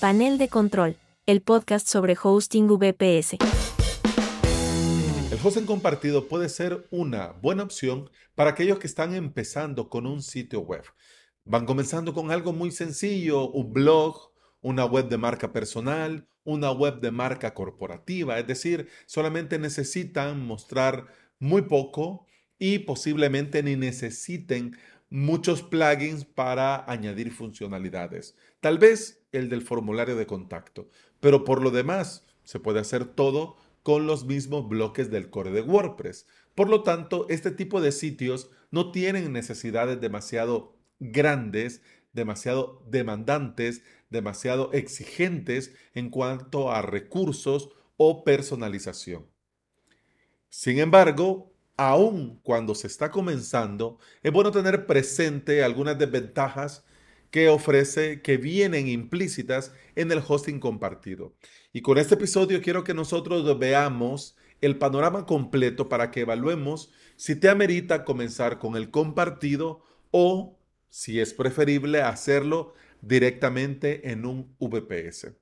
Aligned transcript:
Panel 0.00 0.38
de 0.38 0.46
Control, 0.46 0.96
el 1.26 1.42
podcast 1.42 1.88
sobre 1.88 2.16
hosting 2.22 2.68
VPS. 2.68 3.38
El 5.32 5.38
hosting 5.42 5.66
compartido 5.66 6.28
puede 6.28 6.48
ser 6.48 6.86
una 6.92 7.32
buena 7.32 7.64
opción 7.64 8.08
para 8.36 8.50
aquellos 8.50 8.78
que 8.78 8.86
están 8.86 9.12
empezando 9.16 9.88
con 9.88 10.06
un 10.06 10.22
sitio 10.22 10.60
web. 10.60 10.84
Van 11.44 11.66
comenzando 11.66 12.14
con 12.14 12.30
algo 12.30 12.52
muy 12.52 12.70
sencillo, 12.70 13.50
un 13.50 13.72
blog, 13.72 14.30
una 14.60 14.84
web 14.84 15.08
de 15.08 15.18
marca 15.18 15.52
personal, 15.52 16.28
una 16.44 16.70
web 16.70 17.00
de 17.00 17.10
marca 17.10 17.52
corporativa, 17.52 18.38
es 18.38 18.46
decir, 18.46 18.88
solamente 19.06 19.58
necesitan 19.58 20.46
mostrar 20.46 21.08
muy 21.40 21.62
poco 21.62 22.28
y 22.56 22.78
posiblemente 22.78 23.64
ni 23.64 23.74
necesiten 23.74 24.76
muchos 25.10 25.62
plugins 25.62 26.24
para 26.24 26.84
añadir 26.88 27.32
funcionalidades. 27.32 28.36
Tal 28.60 28.78
vez 28.78 29.24
el 29.32 29.48
del 29.48 29.62
formulario 29.62 30.16
de 30.16 30.26
contacto, 30.26 30.88
pero 31.20 31.44
por 31.44 31.62
lo 31.62 31.70
demás 31.70 32.26
se 32.44 32.58
puede 32.58 32.80
hacer 32.80 33.04
todo 33.04 33.56
con 33.82 34.06
los 34.06 34.24
mismos 34.24 34.68
bloques 34.68 35.10
del 35.10 35.30
core 35.30 35.50
de 35.50 35.62
WordPress. 35.62 36.26
Por 36.54 36.68
lo 36.68 36.82
tanto, 36.82 37.26
este 37.28 37.50
tipo 37.50 37.80
de 37.80 37.92
sitios 37.92 38.50
no 38.70 38.90
tienen 38.90 39.32
necesidades 39.32 40.00
demasiado 40.00 40.76
grandes, 40.98 41.82
demasiado 42.12 42.82
demandantes, 42.88 43.82
demasiado 44.10 44.72
exigentes 44.72 45.74
en 45.94 46.10
cuanto 46.10 46.72
a 46.72 46.82
recursos 46.82 47.70
o 47.96 48.24
personalización. 48.24 49.26
Sin 50.48 50.78
embargo, 50.78 51.52
aun 51.76 52.40
cuando 52.42 52.74
se 52.74 52.88
está 52.88 53.10
comenzando, 53.10 53.98
es 54.22 54.32
bueno 54.32 54.50
tener 54.50 54.86
presente 54.86 55.62
algunas 55.62 55.98
desventajas 55.98 56.84
que 57.30 57.48
ofrece, 57.48 58.22
que 58.22 58.36
vienen 58.36 58.88
implícitas 58.88 59.72
en 59.96 60.10
el 60.12 60.22
hosting 60.26 60.60
compartido. 60.60 61.34
Y 61.72 61.82
con 61.82 61.98
este 61.98 62.14
episodio 62.14 62.62
quiero 62.62 62.84
que 62.84 62.94
nosotros 62.94 63.58
veamos 63.58 64.36
el 64.60 64.78
panorama 64.78 65.26
completo 65.26 65.88
para 65.88 66.10
que 66.10 66.20
evaluemos 66.20 66.90
si 67.16 67.36
te 67.36 67.48
amerita 67.48 68.04
comenzar 68.04 68.58
con 68.58 68.76
el 68.76 68.90
compartido 68.90 69.82
o 70.10 70.58
si 70.88 71.20
es 71.20 71.34
preferible 71.34 72.02
hacerlo 72.02 72.74
directamente 73.00 74.10
en 74.10 74.24
un 74.24 74.56
VPS. 74.58 75.32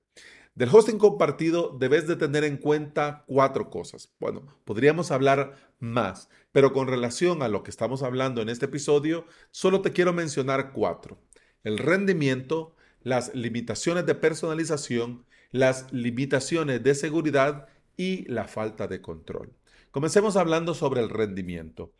Del 0.55 0.70
hosting 0.73 0.97
compartido 0.97 1.77
debes 1.79 2.07
de 2.07 2.17
tener 2.17 2.42
en 2.42 2.57
cuenta 2.57 3.25
cuatro 3.27 3.69
cosas. 3.69 4.14
Bueno, 4.19 4.47
podríamos 4.64 5.11
hablar 5.11 5.75
más, 5.79 6.31
pero 6.51 6.73
con 6.73 6.89
relación 6.89 7.42
a 7.42 7.48
lo 7.48 7.62
que 7.62 7.70
estamos 7.70 8.03
hablando 8.03 8.41
en 8.41 8.48
este 8.48 8.64
episodio, 8.64 9.27
solo 9.51 9.83
te 9.83 9.92
quiero 9.92 10.14
mencionar 10.14 10.73
cuatro. 10.73 11.19
El 11.67 11.78
rendimiento, 11.78 12.77
las 13.03 13.34
limitaciones 13.34 14.06
de 14.06 14.14
personalización, 14.14 15.27
las 15.50 15.92
limitaciones 15.92 16.81
de 16.84 16.95
seguridad 16.95 17.67
y 17.97 18.23
la 18.31 18.47
falta 18.47 18.86
de 18.86 19.00
control. 19.00 19.53
Comencemos 19.91 20.36
hablando 20.36 20.75
sobre 20.75 21.00
el 21.00 21.11
rendimiento. 21.11 21.91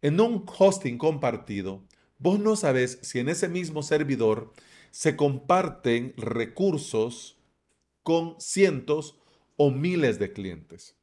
En 0.00 0.18
un 0.18 0.46
hosting 0.58 0.96
compartido, 0.96 1.84
vos 2.18 2.40
no 2.40 2.56
sabes 2.56 3.00
si 3.02 3.18
en 3.18 3.28
ese 3.28 3.50
mismo 3.50 3.82
servidor 3.82 4.50
se 4.90 5.14
comparten 5.14 6.14
recursos 6.16 7.36
con 8.02 8.40
cientos 8.40 9.18
o 9.58 9.70
miles 9.70 10.18
de 10.18 10.32
clientes. 10.32 10.96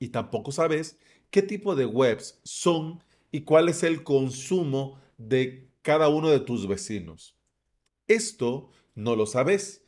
Y 0.00 0.08
tampoco 0.08 0.50
sabes 0.50 0.98
qué 1.30 1.42
tipo 1.42 1.76
de 1.76 1.86
webs 1.86 2.40
son 2.42 3.04
y 3.30 3.42
cuál 3.42 3.68
es 3.68 3.84
el 3.84 4.02
consumo 4.02 5.00
de 5.16 5.69
cada 5.82 6.08
uno 6.08 6.30
de 6.30 6.40
tus 6.40 6.66
vecinos. 6.66 7.36
Esto 8.06 8.70
no 8.94 9.16
lo 9.16 9.26
sabes 9.26 9.84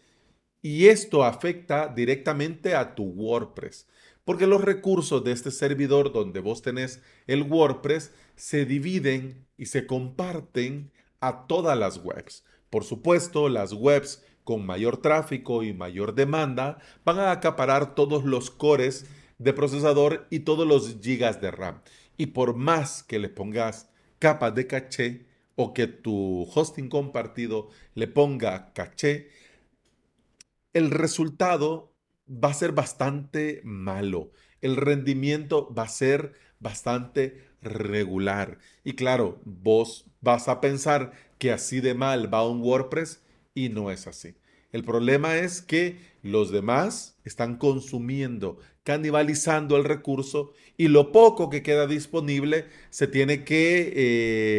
y 0.61 0.87
esto 0.87 1.25
afecta 1.25 1.89
directamente 1.89 2.75
a 2.75 2.95
tu 2.95 3.05
WordPress, 3.05 3.89
porque 4.25 4.47
los 4.47 4.63
recursos 4.63 5.25
de 5.25 5.33
este 5.33 5.51
servidor 5.51 6.13
donde 6.13 6.41
vos 6.41 6.63
tenés 6.63 7.03
el 7.27 7.43
WordPress 7.43 8.13
se 8.37 8.65
dividen 8.65 9.47
y 9.57 9.67
se 9.67 9.87
comparten 9.87 10.93
a 11.21 11.47
todas 11.47 11.77
las 11.77 11.99
webs. 11.99 12.45
Por 12.71 12.85
supuesto, 12.85 13.49
las 13.49 13.73
webs 13.73 14.25
con 14.45 14.65
mayor 14.65 14.97
tráfico 14.97 15.63
y 15.63 15.73
mayor 15.73 16.15
demanda 16.15 16.79
van 17.05 17.19
a 17.19 17.31
acaparar 17.31 17.95
todos 17.95 18.25
los 18.25 18.51
cores 18.51 19.07
de 19.39 19.53
procesador 19.53 20.27
y 20.31 20.41
todos 20.41 20.67
los 20.67 21.01
gigas 21.01 21.41
de 21.41 21.51
RAM. 21.51 21.83
Y 22.17 22.27
por 22.27 22.55
más 22.55 23.03
que 23.03 23.19
le 23.19 23.29
pongas 23.29 23.91
capas 24.19 24.55
de 24.55 24.67
caché 24.67 25.27
o 25.63 25.75
que 25.75 25.87
tu 25.87 26.49
hosting 26.55 26.89
compartido 26.89 27.69
le 27.95 28.09
ponga 28.09 28.73
caché, 28.73 29.29
el 30.73 30.91
resultado 30.91 31.93
va 32.29 32.51
a 32.51 32.55
ser 32.55 32.73
bastante 32.73 33.61
malo. 33.65 34.33
El 34.61 34.77
rendimiento 34.77 35.73
va 35.75 35.85
a 35.85 35.89
ser 35.89 36.35
bastante 36.61 37.49
regular. 37.61 38.59
Y 38.85 38.95
claro, 38.95 39.41
vos 39.45 40.07
vas 40.21 40.49
a 40.49 40.61
pensar 40.61 41.13
que 41.39 41.53
así 41.53 41.81
de 41.81 41.95
mal 41.95 42.33
va 42.33 42.49
un 42.49 42.61
WordPress 42.61 43.23
y 43.55 43.69
no 43.69 43.91
es 43.91 44.07
así. 44.07 44.35
El 44.73 44.85
problema 44.85 45.37
es 45.37 45.61
que 45.61 46.01
los 46.23 46.51
demás 46.51 47.19
están 47.25 47.59
consumiendo, 47.59 48.59
canibalizando 48.85 49.77
el 49.77 49.85
recurso 49.85 50.53
y 50.79 50.89
lo 50.89 51.13
poco 51.13 51.51
que 51.51 51.63
queda 51.63 51.87
disponible 51.87 52.67
se 52.89 53.07
tiene 53.07 53.45
que 53.45 53.93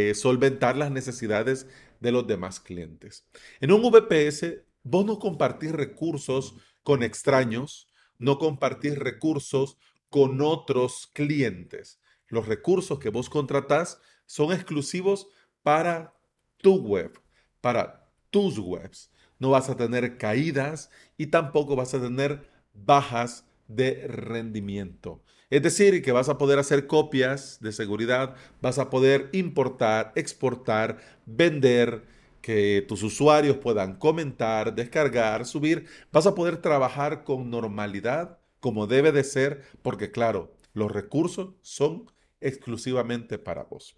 eh, 0.10 0.16
solventar 0.16 0.78
las 0.78 0.92
necesidades 0.92 1.68
de 2.00 2.12
los 2.12 2.28
demás 2.28 2.60
clientes. 2.60 3.26
En 3.60 3.72
un 3.72 3.82
VPS, 3.82 4.62
vos 4.84 5.06
no 5.06 5.18
compartís 5.18 5.72
recursos 5.72 6.56
con 6.84 7.02
extraños, 7.02 7.88
no 8.20 8.38
compartís 8.38 8.98
recursos 8.98 9.78
con 10.10 10.42
otros 10.42 11.10
clientes. 11.14 12.00
Los 12.28 12.48
recursos 12.48 13.00
que 13.00 13.10
vos 13.10 13.30
contratás 13.30 14.00
son 14.28 14.54
exclusivos 14.54 15.28
para 15.64 16.14
tu 16.58 16.76
web, 16.76 17.20
para 17.62 18.12
tus 18.30 18.60
webs. 18.60 19.10
No 19.44 19.50
vas 19.50 19.70
a 19.70 19.76
tener 19.76 20.18
caídas 20.18 20.90
y 21.18 21.28
tampoco 21.28 21.76
vas 21.76 21.94
a 21.94 22.00
tener 22.00 22.50
bajas 22.74 23.46
de 23.68 24.08
rendimiento. 24.08 25.22
Es 25.50 25.62
decir, 25.62 26.02
que 26.02 26.14
vas 26.14 26.30
a 26.30 26.38
poder 26.38 26.60
hacer 26.60 26.88
copias 26.88 27.60
de 27.60 27.74
seguridad, 27.74 28.38
vas 28.62 28.80
a 28.80 28.90
poder 28.90 29.28
importar, 29.34 30.14
exportar, 30.16 31.00
vender, 31.26 32.06
que 32.42 32.86
tus 32.88 33.04
usuarios 33.04 33.58
puedan 33.58 33.98
comentar, 33.98 34.76
descargar, 34.76 35.46
subir. 35.46 35.88
Vas 36.14 36.26
a 36.26 36.36
poder 36.36 36.62
trabajar 36.62 37.26
con 37.26 37.50
normalidad 37.50 38.40
como 38.62 38.88
debe 38.88 39.12
de 39.12 39.26
ser, 39.26 39.64
porque 39.82 40.10
claro, 40.10 40.54
los 40.74 40.90
recursos 40.90 41.56
son 41.62 42.10
exclusivamente 42.40 43.38
para 43.38 43.64
vos. 43.64 43.98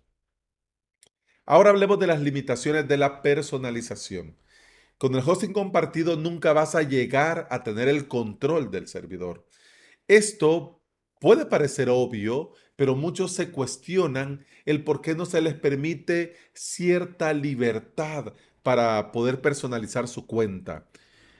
Ahora 1.45 1.69
hablemos 1.69 1.99
de 1.99 2.07
las 2.07 2.19
limitaciones 2.19 2.87
de 2.87 2.97
la 2.97 3.21
personalización. 3.21 4.35
Con 4.97 5.13
el 5.15 5.23
hosting 5.25 5.51
compartido 5.51 6.15
nunca 6.15 6.53
vas 6.53 6.75
a 6.75 6.81
llegar 6.81 7.47
a 7.51 7.63
tener 7.63 7.87
el 7.89 8.07
control 8.07 8.71
del 8.71 8.87
servidor. 8.87 9.45
Esto 10.07 10.81
puede 11.19 11.45
parecer 11.45 11.89
obvio, 11.89 12.51
pero 12.75 12.95
muchos 12.95 13.33
se 13.33 13.51
cuestionan 13.51 14.45
el 14.65 14.83
por 14.83 15.01
qué 15.01 15.15
no 15.15 15.25
se 15.25 15.41
les 15.41 15.53
permite 15.53 16.35
cierta 16.53 17.33
libertad 17.33 18.33
para 18.63 19.11
poder 19.11 19.41
personalizar 19.41 20.07
su 20.07 20.25
cuenta. 20.27 20.87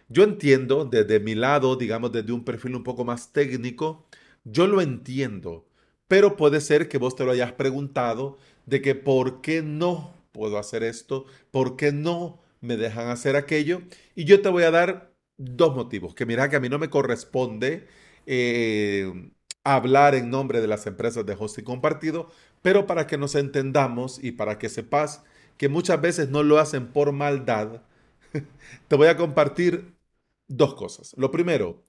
Yo 0.10 0.24
entiendo 0.24 0.86
desde 0.86 1.20
mi 1.20 1.34
lado, 1.34 1.76
digamos 1.76 2.12
desde 2.12 2.34
un 2.34 2.44
perfil 2.44 2.76
un 2.76 2.84
poco 2.84 3.06
más 3.06 3.32
técnico, 3.34 4.08
yo 4.44 4.68
lo 4.68 4.82
entiendo, 4.82 5.68
pero 6.08 6.36
puede 6.36 6.62
ser 6.62 6.88
que 6.88 7.00
vos 7.00 7.16
te 7.16 7.26
lo 7.26 7.32
hayas 7.32 7.54
preguntado 7.54 8.38
de 8.66 8.82
que 8.82 8.96
por 8.96 9.42
qué 9.42 9.63
no 9.63 10.13
puedo 10.31 10.60
hacer 10.60 10.84
esto, 10.84 11.25
por 11.51 11.75
qué 11.78 11.92
no 11.92 12.40
me 12.65 12.77
dejan 12.77 13.07
hacer 13.09 13.35
aquello. 13.35 13.81
Y 14.15 14.25
yo 14.25 14.41
te 14.41 14.50
voy 14.50 14.63
a 14.63 14.71
dar 14.71 15.13
dos 15.38 15.75
motivos, 15.75 16.15
que 16.15 16.25
mira 16.25 16.50
que 16.50 16.56
a 16.57 16.59
mí 16.59 16.69
no 16.69 16.79
me 16.79 16.89
corresponde 16.89 17.88
eh, 18.25 19.31
hablar 19.63 20.15
en 20.15 20.29
nombre 20.29 20.62
de 20.62 20.67
las 20.67 20.88
empresas 20.88 21.25
de 21.25 21.35
hosting 21.38 21.65
compartido, 21.65 22.29
pero 22.62 22.88
para 22.88 23.07
que 23.07 23.17
nos 23.17 23.35
entendamos 23.35 24.23
y 24.23 24.31
para 24.33 24.57
que 24.59 24.69
sepas 24.69 25.23
que 25.57 25.69
muchas 25.69 26.01
veces 26.01 26.29
no 26.29 26.44
lo 26.44 26.59
hacen 26.59 26.88
por 26.88 27.12
maldad, 27.12 27.81
te 28.88 28.95
voy 28.95 29.07
a 29.07 29.17
compartir 29.17 29.95
dos 30.47 30.75
cosas. 30.75 31.15
Lo 31.17 31.31
primero, 31.31 31.83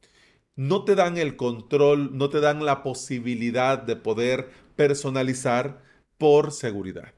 no 0.56 0.84
te 0.84 0.94
dan 0.94 1.18
el 1.18 1.36
control, 1.36 2.16
no 2.16 2.30
te 2.30 2.40
dan 2.40 2.64
la 2.64 2.82
posibilidad 2.82 3.78
de 3.78 3.96
poder 3.96 4.50
personalizar 4.76 5.82
por 6.18 6.52
seguridad. 6.52 7.12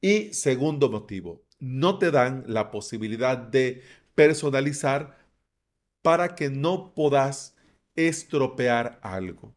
Y 0.00 0.32
segundo 0.34 0.90
motivo, 0.90 1.42
no 1.60 1.98
te 1.98 2.10
dan 2.10 2.44
la 2.46 2.70
posibilidad 2.70 3.36
de 3.38 3.82
personalizar 4.14 5.18
para 6.02 6.34
que 6.34 6.50
no 6.50 6.94
puedas 6.94 7.56
estropear 7.96 9.00
algo. 9.02 9.54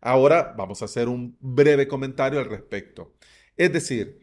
Ahora 0.00 0.54
vamos 0.56 0.82
a 0.82 0.86
hacer 0.86 1.08
un 1.08 1.36
breve 1.40 1.88
comentario 1.88 2.40
al 2.40 2.50
respecto. 2.50 3.14
Es 3.56 3.72
decir, 3.72 4.20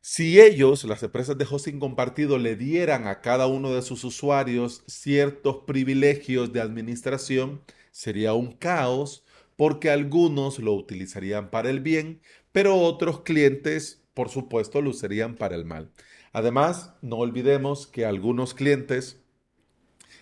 Si 0.00 0.40
ellos, 0.40 0.84
las 0.84 1.02
empresas 1.02 1.38
de 1.38 1.46
hosting 1.48 1.78
compartido, 1.78 2.38
le 2.38 2.56
dieran 2.56 3.06
a 3.06 3.20
cada 3.20 3.46
uno 3.46 3.72
de 3.74 3.82
sus 3.82 4.02
usuarios 4.04 4.82
ciertos 4.86 5.58
privilegios 5.66 6.52
de 6.52 6.60
administración, 6.60 7.62
sería 7.92 8.32
un 8.34 8.52
caos 8.52 9.24
porque 9.56 9.90
algunos 9.90 10.58
lo 10.58 10.72
utilizarían 10.74 11.50
para 11.50 11.70
el 11.70 11.80
bien, 11.80 12.20
pero 12.52 12.76
otros 12.78 13.20
clientes, 13.22 14.02
por 14.14 14.28
supuesto, 14.28 14.82
lo 14.82 14.90
usarían 14.90 15.36
para 15.36 15.54
el 15.54 15.64
mal. 15.64 15.92
Además, 16.32 16.94
no 17.02 17.16
olvidemos 17.16 17.86
que 17.86 18.06
algunos 18.06 18.54
clientes 18.54 19.20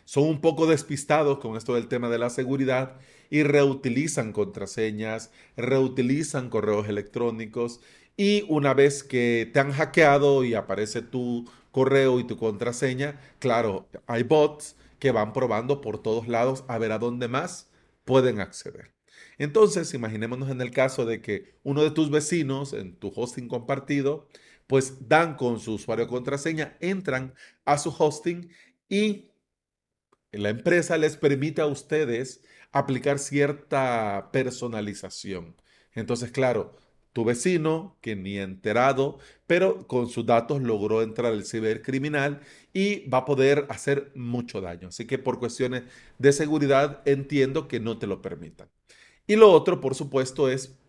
son 0.04 0.24
un 0.24 0.40
poco 0.40 0.66
despistados 0.66 1.38
con 1.38 1.56
esto 1.56 1.74
del 1.74 1.86
tema 1.86 2.08
de 2.08 2.18
la 2.18 2.30
seguridad 2.30 2.98
y 3.30 3.44
reutilizan 3.44 4.32
contraseñas, 4.32 5.30
reutilizan 5.56 6.50
correos 6.50 6.88
electrónicos 6.88 7.80
y 8.16 8.44
una 8.48 8.74
vez 8.74 9.04
que 9.04 9.48
te 9.52 9.60
han 9.60 9.70
hackeado 9.70 10.44
y 10.44 10.54
aparece 10.54 11.00
tu 11.00 11.48
correo 11.70 12.18
y 12.18 12.24
tu 12.24 12.36
contraseña, 12.36 13.20
claro, 13.38 13.88
hay 14.06 14.24
bots 14.24 14.76
que 14.98 15.12
van 15.12 15.32
probando 15.32 15.80
por 15.80 16.02
todos 16.02 16.26
lados 16.26 16.64
a 16.66 16.78
ver 16.78 16.90
a 16.92 16.98
dónde 16.98 17.28
más 17.28 17.70
pueden 18.04 18.40
acceder. 18.40 18.92
Entonces, 19.38 19.94
imaginémonos 19.94 20.50
en 20.50 20.60
el 20.60 20.70
caso 20.70 21.06
de 21.06 21.22
que 21.22 21.54
uno 21.62 21.82
de 21.82 21.90
tus 21.90 22.10
vecinos 22.10 22.72
en 22.72 22.96
tu 22.96 23.12
hosting 23.14 23.48
compartido, 23.48 24.28
pues 24.70 25.08
dan 25.08 25.34
con 25.34 25.58
su 25.58 25.74
usuario 25.74 26.06
contraseña, 26.06 26.76
entran 26.78 27.34
a 27.64 27.76
su 27.76 27.92
hosting 27.98 28.48
y 28.88 29.32
la 30.30 30.50
empresa 30.50 30.96
les 30.96 31.16
permite 31.16 31.60
a 31.60 31.66
ustedes 31.66 32.44
aplicar 32.70 33.18
cierta 33.18 34.28
personalización. 34.32 35.56
Entonces, 35.92 36.30
claro, 36.30 36.76
tu 37.12 37.24
vecino, 37.24 37.98
que 38.00 38.14
ni 38.14 38.38
enterado, 38.38 39.18
pero 39.48 39.88
con 39.88 40.08
sus 40.08 40.24
datos 40.24 40.62
logró 40.62 41.02
entrar 41.02 41.32
el 41.32 41.44
cibercriminal 41.44 42.40
y 42.72 43.08
va 43.08 43.18
a 43.18 43.24
poder 43.24 43.66
hacer 43.70 44.12
mucho 44.14 44.60
daño. 44.60 44.86
Así 44.86 45.04
que 45.04 45.18
por 45.18 45.40
cuestiones 45.40 45.82
de 46.18 46.32
seguridad 46.32 47.02
entiendo 47.06 47.66
que 47.66 47.80
no 47.80 47.98
te 47.98 48.06
lo 48.06 48.22
permitan. 48.22 48.68
Y 49.26 49.34
lo 49.34 49.50
otro, 49.50 49.80
por 49.80 49.96
supuesto, 49.96 50.48
es 50.48 50.79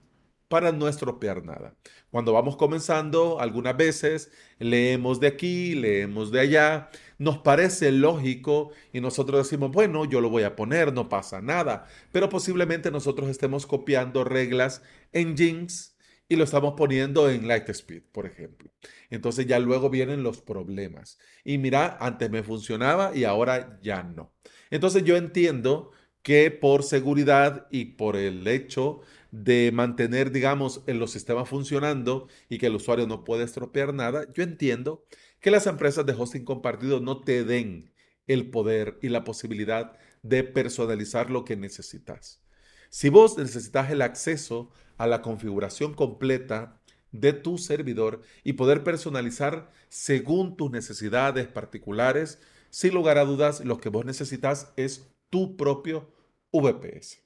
para 0.52 0.72
no 0.72 0.88
estropear 0.88 1.44
nada. 1.44 1.74
Cuando 2.12 2.34
vamos 2.34 2.58
comenzando, 2.58 3.40
algunas 3.40 3.76
veces 3.78 4.32
leemos 4.60 5.20
de 5.20 5.28
aquí, 5.28 5.74
leemos 5.74 6.30
de 6.32 6.42
allá, 6.42 6.90
nos 7.18 7.38
parece 7.40 7.92
lógico 7.92 8.72
y 8.92 9.00
nosotros 9.00 9.48
decimos, 9.48 9.72
bueno, 9.72 10.06
yo 10.06 10.22
lo 10.22 10.30
voy 10.30 10.44
a 10.44 10.56
poner, 10.56 10.94
no 10.94 11.08
pasa 11.10 11.42
nada, 11.42 11.88
pero 12.12 12.28
posiblemente 12.28 12.92
nosotros 12.92 13.30
estemos 13.30 13.66
copiando 13.66 14.24
reglas 14.26 14.84
en 15.14 15.38
Jinx 15.38 15.96
y 16.28 16.36
lo 16.36 16.44
estamos 16.44 16.74
poniendo 16.76 17.30
en 17.30 17.48
Lightspeed, 17.48 18.04
por 18.12 18.26
ejemplo. 18.26 18.72
Entonces 19.10 19.48
ya 19.48 19.60
luego 19.60 19.90
vienen 19.90 20.22
los 20.22 20.42
problemas. 20.42 21.18
Y 21.46 21.58
mira, 21.58 21.98
antes 22.00 22.30
me 22.30 22.44
funcionaba 22.44 23.16
y 23.16 23.24
ahora 23.24 23.80
ya 23.82 24.04
no. 24.04 24.34
Entonces 24.70 25.04
yo 25.04 25.16
entiendo 25.16 25.92
que 26.24 26.52
por 26.52 26.84
seguridad 26.84 27.68
y 27.72 27.86
por 27.96 28.16
el 28.16 28.48
hecho 28.48 29.02
de 29.32 29.72
mantener, 29.74 30.32
digamos, 30.32 30.84
en 30.88 31.00
los 31.00 31.12
sistemas 31.12 31.50
funcionando 31.50 32.28
y 32.50 32.58
que 32.58 32.68
el 32.68 32.76
usuario 32.76 33.08
no 33.08 33.24
puede 33.24 33.46
estropear 33.46 33.94
nada, 33.94 34.28
yo 34.34 34.44
entiendo 34.44 35.06
que 35.40 35.52
las 35.52 35.68
empresas 35.68 36.06
de 36.06 36.14
hosting 36.14 36.46
compartido 36.46 37.00
no 37.00 37.22
te 37.22 37.44
den 37.44 37.92
el 38.28 38.52
poder 38.52 39.00
y 39.02 39.10
la 39.10 39.24
posibilidad 39.24 39.98
de 40.22 40.44
personalizar 40.44 41.30
lo 41.30 41.46
que 41.46 41.56
necesitas. 41.56 42.44
Si 42.90 43.10
vos 43.10 43.38
necesitas 43.38 43.90
el 43.90 44.02
acceso 44.02 44.70
a 44.98 45.08
la 45.08 45.22
configuración 45.22 45.94
completa 45.94 46.82
de 47.12 47.34
tu 47.34 47.58
servidor 47.58 48.22
y 48.44 48.54
poder 48.54 48.84
personalizar 48.84 49.72
según 49.90 50.58
tus 50.58 50.72
necesidades 50.72 51.48
particulares, 51.48 52.40
sin 52.70 52.94
lugar 52.94 53.18
a 53.18 53.26
dudas, 53.26 53.64
lo 53.66 53.80
que 53.80 53.90
vos 53.90 54.06
necesitas 54.06 54.74
es 54.76 55.10
tu 55.30 55.58
propio 55.58 56.10
VPS. 56.52 57.24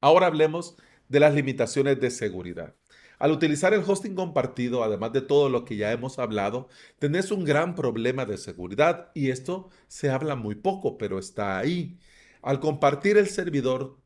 Ahora 0.00 0.26
hablemos 0.26 0.76
de 1.10 1.20
las 1.20 1.34
limitaciones 1.34 2.00
de 2.00 2.10
seguridad. 2.10 2.74
Al 3.18 3.32
utilizar 3.32 3.74
el 3.74 3.82
hosting 3.86 4.14
compartido, 4.14 4.82
además 4.82 5.12
de 5.12 5.20
todo 5.20 5.50
lo 5.50 5.66
que 5.66 5.76
ya 5.76 5.92
hemos 5.92 6.18
hablado, 6.18 6.68
tenés 6.98 7.30
un 7.32 7.44
gran 7.44 7.74
problema 7.74 8.24
de 8.24 8.38
seguridad 8.38 9.10
y 9.14 9.30
esto 9.30 9.68
se 9.88 10.08
habla 10.10 10.36
muy 10.36 10.54
poco, 10.54 10.96
pero 10.96 11.18
está 11.18 11.58
ahí. 11.58 11.98
Al 12.40 12.60
compartir 12.60 13.18
el 13.18 13.28
servidor, 13.28 13.98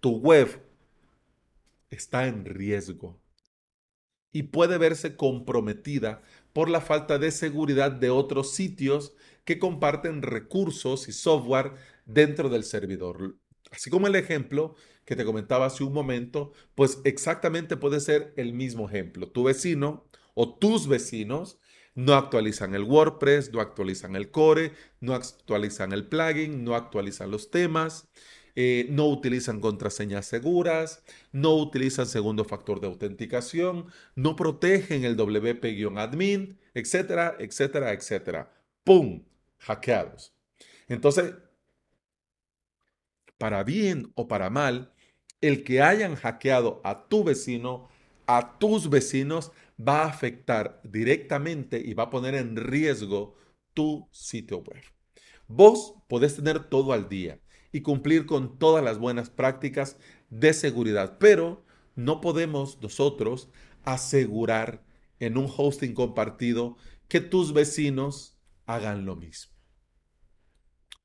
tu 0.00 0.18
web 0.18 0.62
está 1.90 2.26
en 2.28 2.44
riesgo 2.44 3.18
y 4.32 4.44
puede 4.44 4.78
verse 4.78 5.16
comprometida 5.16 6.22
por 6.52 6.68
la 6.68 6.80
falta 6.80 7.18
de 7.18 7.30
seguridad 7.30 7.90
de 7.90 8.10
otros 8.10 8.52
sitios 8.52 9.14
que 9.44 9.58
comparten 9.58 10.22
recursos 10.22 11.08
y 11.08 11.12
software 11.12 11.72
dentro 12.04 12.50
del 12.50 12.64
servidor. 12.64 13.36
Así 13.70 13.90
como 13.90 14.06
el 14.06 14.16
ejemplo 14.16 14.74
que 15.04 15.16
te 15.16 15.24
comentaba 15.24 15.66
hace 15.66 15.84
un 15.84 15.92
momento, 15.92 16.52
pues 16.74 17.00
exactamente 17.04 17.76
puede 17.76 18.00
ser 18.00 18.32
el 18.36 18.52
mismo 18.52 18.88
ejemplo. 18.88 19.28
Tu 19.28 19.44
vecino 19.44 20.04
o 20.34 20.54
tus 20.54 20.88
vecinos 20.88 21.58
no 21.94 22.14
actualizan 22.14 22.74
el 22.74 22.82
WordPress, 22.82 23.52
no 23.52 23.60
actualizan 23.60 24.16
el 24.16 24.30
core, 24.30 24.72
no 25.00 25.14
actualizan 25.14 25.92
el 25.92 26.06
plugin, 26.06 26.62
no 26.62 26.74
actualizan 26.74 27.30
los 27.30 27.50
temas, 27.50 28.08
eh, 28.54 28.86
no 28.90 29.06
utilizan 29.06 29.60
contraseñas 29.60 30.26
seguras, 30.26 31.02
no 31.32 31.54
utilizan 31.54 32.06
segundo 32.06 32.44
factor 32.44 32.80
de 32.80 32.86
autenticación, 32.86 33.86
no 34.14 34.36
protegen 34.36 35.04
el 35.04 35.16
WP-admin, 35.16 36.58
etcétera, 36.74 37.36
etcétera, 37.38 37.92
etcétera. 37.92 38.52
¡Pum! 38.84 39.24
Hackeados. 39.58 40.34
Entonces, 40.88 41.34
para 43.38 43.64
bien 43.64 44.12
o 44.14 44.28
para 44.28 44.50
mal, 44.50 44.92
el 45.40 45.64
que 45.64 45.82
hayan 45.82 46.14
hackeado 46.16 46.80
a 46.84 47.08
tu 47.08 47.24
vecino, 47.24 47.88
a 48.26 48.58
tus 48.58 48.88
vecinos, 48.88 49.52
va 49.78 50.02
a 50.02 50.08
afectar 50.08 50.80
directamente 50.84 51.80
y 51.84 51.94
va 51.94 52.04
a 52.04 52.10
poner 52.10 52.34
en 52.34 52.56
riesgo 52.56 53.36
tu 53.74 54.08
sitio 54.10 54.58
web. 54.58 54.82
Vos 55.48 55.94
podés 56.08 56.36
tener 56.36 56.64
todo 56.64 56.92
al 56.92 57.08
día 57.08 57.40
y 57.72 57.82
cumplir 57.82 58.26
con 58.26 58.58
todas 58.58 58.82
las 58.82 58.98
buenas 58.98 59.30
prácticas 59.30 59.98
de 60.30 60.54
seguridad, 60.54 61.18
pero 61.18 61.64
no 61.94 62.20
podemos 62.20 62.80
nosotros 62.80 63.50
asegurar 63.84 64.84
en 65.20 65.36
un 65.36 65.50
hosting 65.54 65.94
compartido 65.94 66.76
que 67.08 67.20
tus 67.20 67.52
vecinos 67.52 68.38
hagan 68.66 69.04
lo 69.04 69.14
mismo. 69.14 69.52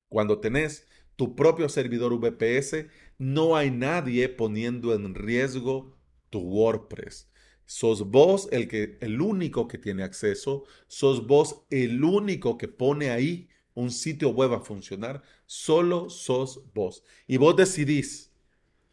Cuando 0.10 0.39
tenés 0.39 0.88
tu 1.22 1.36
propio 1.36 1.70
servidor 1.70 2.20
VPS, 2.20 2.88
no 3.20 3.56
hay 3.56 3.70
nadie 3.70 4.28
poniendo 4.28 4.96
en 4.96 5.13
riesgo 5.13 5.96
tu 6.32 6.40
WordPress. 6.40 7.30
Sos 7.63 8.10
vos 8.10 8.50
el, 8.51 8.68
que, 8.68 8.98
el 9.01 9.22
único 9.22 9.68
que 9.68 9.78
tiene 9.78 10.01
acceso, 10.01 10.63
sos 10.88 11.28
vos 11.28 11.62
el 11.70 12.04
único 12.04 12.58
que 12.58 12.68
pone 12.68 13.12
ahí 13.12 13.50
un 13.75 13.92
sitio 13.92 14.30
web 14.30 14.51
a 14.54 14.62
funcionar, 14.62 15.22
solo 15.46 16.10
sos 16.10 16.63
vos. 16.74 17.04
Y 17.28 17.38
vos 17.38 17.56
decidís 17.56 18.34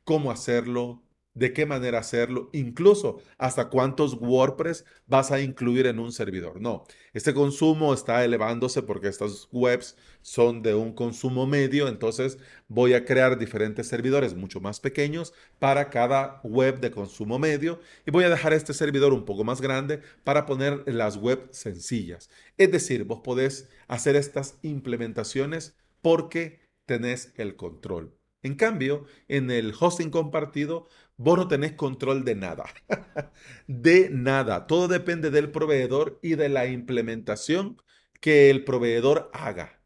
cómo 0.04 0.30
hacerlo, 0.30 1.02
de 1.38 1.52
qué 1.52 1.66
manera 1.66 2.00
hacerlo, 2.00 2.50
incluso 2.52 3.20
hasta 3.38 3.68
cuántos 3.68 4.14
WordPress 4.14 4.84
vas 5.06 5.30
a 5.30 5.40
incluir 5.40 5.86
en 5.86 6.00
un 6.00 6.10
servidor. 6.12 6.60
No, 6.60 6.84
este 7.12 7.32
consumo 7.32 7.94
está 7.94 8.24
elevándose 8.24 8.82
porque 8.82 9.06
estas 9.06 9.48
webs 9.52 9.96
son 10.20 10.62
de 10.62 10.74
un 10.74 10.92
consumo 10.92 11.46
medio, 11.46 11.86
entonces 11.86 12.38
voy 12.66 12.94
a 12.94 13.04
crear 13.04 13.38
diferentes 13.38 13.86
servidores 13.86 14.34
mucho 14.34 14.60
más 14.60 14.80
pequeños 14.80 15.32
para 15.60 15.90
cada 15.90 16.40
web 16.42 16.80
de 16.80 16.90
consumo 16.90 17.38
medio 17.38 17.80
y 18.04 18.10
voy 18.10 18.24
a 18.24 18.30
dejar 18.30 18.52
este 18.52 18.74
servidor 18.74 19.12
un 19.12 19.24
poco 19.24 19.44
más 19.44 19.60
grande 19.60 20.00
para 20.24 20.44
poner 20.44 20.82
las 20.86 21.16
webs 21.16 21.56
sencillas. 21.56 22.30
Es 22.56 22.72
decir, 22.72 23.04
vos 23.04 23.20
podés 23.20 23.68
hacer 23.86 24.16
estas 24.16 24.58
implementaciones 24.62 25.76
porque 26.02 26.60
tenés 26.84 27.32
el 27.36 27.54
control. 27.54 28.18
En 28.42 28.54
cambio, 28.54 29.04
en 29.26 29.50
el 29.50 29.74
hosting 29.78 30.10
compartido, 30.10 30.88
vos 31.18 31.36
no 31.36 31.48
tenés 31.48 31.72
control 31.72 32.24
de 32.24 32.34
nada. 32.34 32.64
de 33.66 34.08
nada. 34.10 34.66
Todo 34.66 34.88
depende 34.88 35.30
del 35.30 35.50
proveedor 35.50 36.18
y 36.22 36.36
de 36.36 36.48
la 36.48 36.66
implementación 36.66 37.76
que 38.20 38.48
el 38.48 38.64
proveedor 38.64 39.30
haga. 39.34 39.82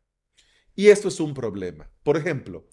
Y 0.77 0.89
esto 0.89 1.09
es 1.09 1.19
un 1.21 1.35
problema. 1.35 1.91
Por 2.05 2.17
ejemplo, 2.17 2.69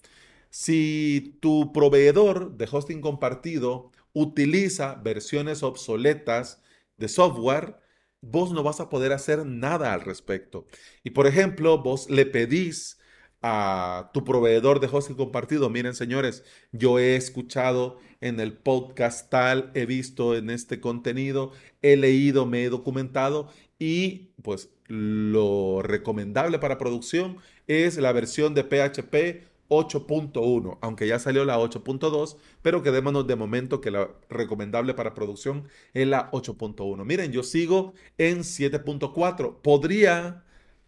si 0.50 1.38
tu 1.40 1.72
proveedor 1.72 2.56
de 2.56 2.68
hosting 2.70 3.00
compartido 3.00 3.90
utiliza 4.12 4.94
versiones 4.94 5.62
obsoletas 5.62 6.62
de 6.96 7.08
software, 7.08 7.76
vos 8.20 8.52
no 8.52 8.62
vas 8.62 8.80
a 8.80 8.88
poder 8.88 9.12
hacer 9.12 9.46
nada 9.46 9.92
al 9.92 10.02
respecto. 10.02 10.66
Y 11.02 11.10
por 11.10 11.26
ejemplo, 11.26 11.82
vos 11.82 12.10
le 12.10 12.26
pedís 12.26 12.99
a 13.42 14.10
tu 14.12 14.24
proveedor 14.24 14.80
de 14.80 14.88
hosting 14.90 15.16
compartido. 15.16 15.70
Miren, 15.70 15.94
señores, 15.94 16.44
yo 16.72 16.98
he 16.98 17.16
escuchado 17.16 17.98
en 18.20 18.38
el 18.40 18.52
podcast 18.52 19.30
tal, 19.30 19.70
he 19.74 19.86
visto 19.86 20.36
en 20.36 20.50
este 20.50 20.80
contenido, 20.80 21.52
he 21.82 21.96
leído, 21.96 22.46
me 22.46 22.64
he 22.64 22.68
documentado 22.68 23.48
y 23.78 24.32
pues 24.42 24.70
lo 24.88 25.80
recomendable 25.82 26.58
para 26.58 26.78
producción 26.78 27.38
es 27.66 27.96
la 27.96 28.12
versión 28.12 28.54
de 28.54 28.64
PHP 28.64 29.50
8.1, 29.70 30.78
aunque 30.80 31.06
ya 31.06 31.20
salió 31.20 31.44
la 31.44 31.58
8.2, 31.58 32.36
pero 32.60 32.82
quedémonos 32.82 33.26
de 33.26 33.36
momento 33.36 33.80
que 33.80 33.92
la 33.92 34.10
recomendable 34.28 34.94
para 34.94 35.14
producción 35.14 35.68
es 35.94 36.08
la 36.08 36.30
8.1. 36.32 37.04
Miren, 37.04 37.30
yo 37.30 37.44
sigo 37.44 37.94
en 38.18 38.40
7.4. 38.40 39.62
¿Podría 39.62 40.42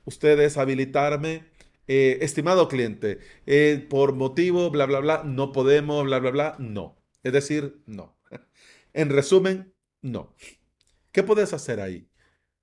ustedes 0.05 0.59
habilitarme? 0.59 1.45
Eh, 1.89 2.19
estimado 2.23 2.69
cliente, 2.69 3.19
eh, 3.47 3.85
por 3.91 4.15
motivo, 4.15 4.71
bla, 4.71 4.87
bla, 4.87 5.01
bla, 5.01 5.23
no 5.25 5.53
podemos, 5.53 6.05
bla, 6.05 6.19
bla, 6.21 6.31
bla, 6.31 6.57
no. 6.59 6.97
Es 7.23 7.33
decir, 7.33 7.83
no. 7.87 8.17
En 8.95 9.09
resumen, 9.11 9.73
no. 10.03 10.35
¿Qué 11.13 11.23
puedes 11.23 11.53
hacer 11.53 11.81
ahí? 11.81 12.09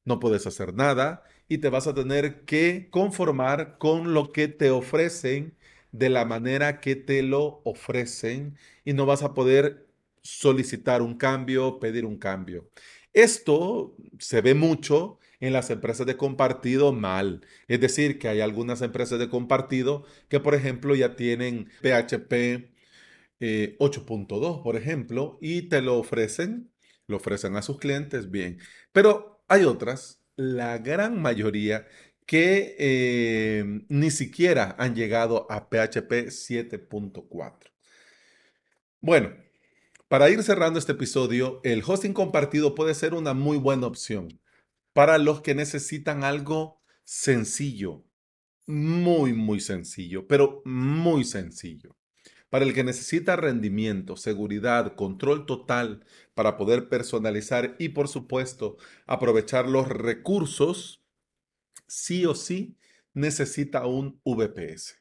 No 0.05 0.19
puedes 0.19 0.47
hacer 0.47 0.73
nada 0.73 1.23
y 1.47 1.59
te 1.59 1.69
vas 1.69 1.87
a 1.87 1.93
tener 1.93 2.45
que 2.45 2.89
conformar 2.91 3.77
con 3.77 4.13
lo 4.13 4.31
que 4.31 4.47
te 4.47 4.71
ofrecen 4.71 5.57
de 5.91 6.09
la 6.09 6.25
manera 6.25 6.79
que 6.81 6.95
te 6.95 7.23
lo 7.23 7.61
ofrecen 7.65 8.57
y 8.85 8.93
no 8.93 9.05
vas 9.05 9.23
a 9.23 9.33
poder 9.33 9.87
solicitar 10.23 11.01
un 11.01 11.17
cambio, 11.17 11.79
pedir 11.79 12.05
un 12.05 12.17
cambio. 12.17 12.69
Esto 13.13 13.95
se 14.19 14.41
ve 14.41 14.53
mucho 14.55 15.18
en 15.39 15.53
las 15.53 15.69
empresas 15.69 16.05
de 16.05 16.17
compartido 16.17 16.93
mal. 16.93 17.45
Es 17.67 17.79
decir, 17.79 18.19
que 18.19 18.27
hay 18.27 18.41
algunas 18.41 18.81
empresas 18.81 19.19
de 19.19 19.29
compartido 19.29 20.05
que, 20.27 20.39
por 20.39 20.55
ejemplo, 20.55 20.95
ya 20.95 21.15
tienen 21.15 21.69
PHP 21.81 22.69
8.2, 23.39 24.59
eh, 24.59 24.61
por 24.63 24.75
ejemplo, 24.75 25.37
y 25.41 25.63
te 25.63 25.81
lo 25.81 25.97
ofrecen, 25.97 26.71
lo 27.07 27.17
ofrecen 27.17 27.55
a 27.55 27.61
sus 27.61 27.79
clientes, 27.79 28.31
bien. 28.31 28.59
Pero 28.91 29.43
hay 29.47 29.63
otras, 29.63 30.21
la 30.35 30.77
gran 30.77 31.21
mayoría, 31.21 31.87
que 32.25 32.75
eh, 32.77 33.83
ni 33.87 34.11
siquiera 34.11 34.75
han 34.77 34.93
llegado 34.93 35.47
a 35.49 35.69
PHP 35.69 36.27
7.4. 36.29 37.71
Bueno, 39.01 39.33
para 40.09 40.29
ir 40.29 40.43
cerrando 40.43 40.77
este 40.77 40.91
episodio, 40.91 41.61
el 41.63 41.81
hosting 41.85 42.13
compartido 42.13 42.75
puede 42.75 42.93
ser 42.93 43.13
una 43.13 43.33
muy 43.33 43.57
buena 43.57 43.87
opción 43.87 44.39
para 44.93 45.17
los 45.17 45.41
que 45.41 45.55
necesitan 45.55 46.23
algo 46.23 46.81
sencillo, 47.03 48.05
muy, 48.67 49.33
muy 49.33 49.59
sencillo, 49.59 50.27
pero 50.27 50.61
muy 50.65 51.23
sencillo. 51.23 51.95
Para 52.49 52.65
el 52.65 52.73
que 52.73 52.83
necesita 52.83 53.35
rendimiento, 53.35 54.15
seguridad, 54.15 54.95
control 54.95 55.45
total 55.45 56.03
para 56.33 56.57
poder 56.57 56.89
personalizar 56.89 57.75
y 57.77 57.89
por 57.89 58.07
supuesto 58.07 58.77
aprovechar 59.05 59.67
los 59.67 59.87
recursos 59.87 61.03
sí 61.87 62.25
o 62.25 62.33
sí 62.33 62.77
necesita 63.13 63.85
un 63.85 64.19
VPS. 64.23 64.95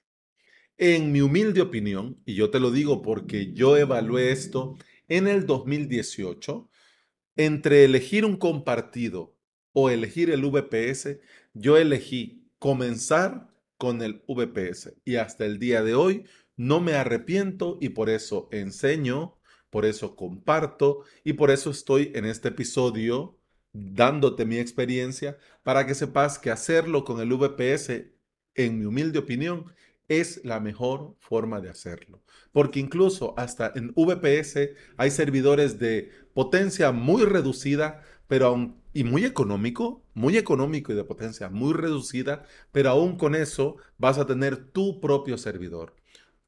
En 0.76 1.10
mi 1.10 1.20
humilde 1.20 1.60
opinión, 1.60 2.20
y 2.24 2.34
yo 2.34 2.50
te 2.50 2.60
lo 2.60 2.70
digo 2.70 3.02
porque 3.02 3.52
yo 3.52 3.76
evalué 3.76 4.30
esto 4.30 4.76
en 5.08 5.26
el 5.26 5.46
2018, 5.46 6.70
entre 7.36 7.84
elegir 7.84 8.24
un 8.24 8.36
compartido 8.36 9.37
o 9.72 9.90
elegir 9.90 10.30
el 10.30 10.42
VPS, 10.42 11.18
yo 11.54 11.76
elegí 11.76 12.48
comenzar 12.58 13.48
con 13.76 14.02
el 14.02 14.22
VPS 14.26 14.94
y 15.04 15.16
hasta 15.16 15.46
el 15.46 15.58
día 15.58 15.82
de 15.82 15.94
hoy 15.94 16.24
no 16.56 16.80
me 16.80 16.94
arrepiento 16.94 17.78
y 17.80 17.90
por 17.90 18.10
eso 18.10 18.48
enseño, 18.50 19.38
por 19.70 19.84
eso 19.84 20.16
comparto 20.16 21.04
y 21.24 21.34
por 21.34 21.50
eso 21.50 21.70
estoy 21.70 22.10
en 22.14 22.24
este 22.24 22.48
episodio 22.48 23.38
dándote 23.72 24.44
mi 24.44 24.58
experiencia 24.58 25.38
para 25.62 25.86
que 25.86 25.94
sepas 25.94 26.38
que 26.38 26.50
hacerlo 26.50 27.04
con 27.04 27.20
el 27.20 27.32
VPS, 27.32 28.06
en 28.54 28.78
mi 28.78 28.86
humilde 28.86 29.20
opinión, 29.20 29.66
es 30.08 30.44
la 30.44 30.58
mejor 30.58 31.14
forma 31.20 31.60
de 31.60 31.68
hacerlo. 31.68 32.22
Porque 32.50 32.80
incluso 32.80 33.34
hasta 33.38 33.72
en 33.76 33.92
VPS 33.94 34.70
hay 34.96 35.10
servidores 35.10 35.78
de 35.78 36.10
potencia 36.34 36.92
muy 36.92 37.24
reducida, 37.24 38.02
pero 38.26 38.46
aún, 38.46 38.82
y 38.98 39.04
muy 39.04 39.24
económico, 39.24 40.02
muy 40.14 40.36
económico 40.36 40.92
y 40.92 40.96
de 40.96 41.04
potencia 41.04 41.48
muy 41.48 41.72
reducida, 41.72 42.42
pero 42.72 42.90
aún 42.90 43.16
con 43.16 43.36
eso 43.36 43.76
vas 43.96 44.18
a 44.18 44.26
tener 44.26 44.72
tu 44.72 45.00
propio 45.00 45.38
servidor, 45.38 45.94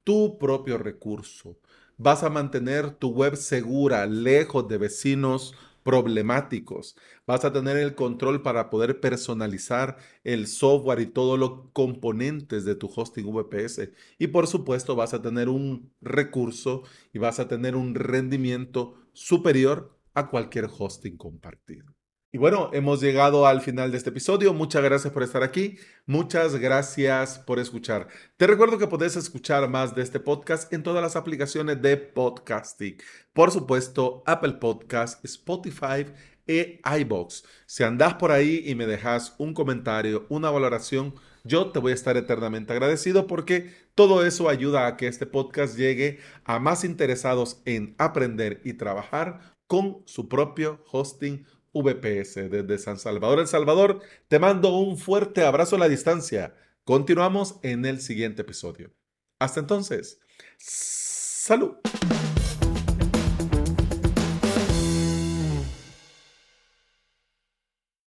tu 0.02 0.36
propio 0.36 0.76
recurso. 0.76 1.60
Vas 1.96 2.24
a 2.24 2.28
mantener 2.28 2.90
tu 2.90 3.10
web 3.10 3.36
segura, 3.36 4.04
lejos 4.06 4.66
de 4.66 4.78
vecinos 4.78 5.54
problemáticos. 5.84 6.96
Vas 7.24 7.44
a 7.44 7.52
tener 7.52 7.76
el 7.76 7.94
control 7.94 8.42
para 8.42 8.68
poder 8.68 8.98
personalizar 8.98 9.98
el 10.24 10.48
software 10.48 10.98
y 10.98 11.06
todos 11.06 11.38
los 11.38 11.68
componentes 11.72 12.64
de 12.64 12.74
tu 12.74 12.90
hosting 12.92 13.32
VPS. 13.32 13.92
Y 14.18 14.26
por 14.26 14.48
supuesto 14.48 14.96
vas 14.96 15.14
a 15.14 15.22
tener 15.22 15.48
un 15.48 15.92
recurso 16.00 16.82
y 17.12 17.20
vas 17.20 17.38
a 17.38 17.46
tener 17.46 17.76
un 17.76 17.94
rendimiento 17.94 18.96
superior 19.12 19.96
a 20.14 20.28
cualquier 20.28 20.68
hosting 20.76 21.16
compartido. 21.16 21.99
Y 22.32 22.38
bueno, 22.38 22.70
hemos 22.72 23.00
llegado 23.00 23.44
al 23.44 23.60
final 23.60 23.90
de 23.90 23.96
este 23.96 24.10
episodio. 24.10 24.54
Muchas 24.54 24.84
gracias 24.84 25.12
por 25.12 25.24
estar 25.24 25.42
aquí. 25.42 25.78
Muchas 26.06 26.54
gracias 26.54 27.40
por 27.40 27.58
escuchar. 27.58 28.06
Te 28.36 28.46
recuerdo 28.46 28.78
que 28.78 28.86
puedes 28.86 29.16
escuchar 29.16 29.68
más 29.68 29.96
de 29.96 30.02
este 30.02 30.20
podcast 30.20 30.72
en 30.72 30.84
todas 30.84 31.02
las 31.02 31.16
aplicaciones 31.16 31.82
de 31.82 31.96
podcasting. 31.96 32.98
Por 33.32 33.50
supuesto, 33.50 34.22
Apple 34.26 34.54
Podcast, 34.60 35.24
Spotify 35.24 36.06
e 36.46 36.80
iBox. 37.00 37.42
Si 37.66 37.82
andas 37.82 38.14
por 38.14 38.30
ahí 38.30 38.62
y 38.64 38.76
me 38.76 38.86
dejas 38.86 39.34
un 39.38 39.52
comentario, 39.52 40.26
una 40.28 40.50
valoración, 40.50 41.16
yo 41.42 41.72
te 41.72 41.80
voy 41.80 41.90
a 41.90 41.96
estar 41.96 42.16
eternamente 42.16 42.72
agradecido 42.72 43.26
porque 43.26 43.74
todo 43.96 44.24
eso 44.24 44.48
ayuda 44.48 44.86
a 44.86 44.96
que 44.96 45.08
este 45.08 45.26
podcast 45.26 45.76
llegue 45.76 46.20
a 46.44 46.60
más 46.60 46.84
interesados 46.84 47.60
en 47.64 47.96
aprender 47.98 48.60
y 48.64 48.74
trabajar 48.74 49.56
con 49.66 50.02
su 50.06 50.28
propio 50.28 50.84
hosting 50.92 51.44
VPS 51.72 52.50
desde 52.50 52.78
San 52.78 52.98
Salvador, 52.98 53.40
El 53.40 53.46
Salvador. 53.46 54.00
Te 54.28 54.38
mando 54.38 54.76
un 54.76 54.98
fuerte 54.98 55.44
abrazo 55.44 55.76
a 55.76 55.78
la 55.78 55.88
distancia. 55.88 56.54
Continuamos 56.84 57.60
en 57.62 57.86
el 57.86 58.00
siguiente 58.00 58.42
episodio. 58.42 58.92
Hasta 59.38 59.60
entonces, 59.60 60.20
salud. 60.58 61.76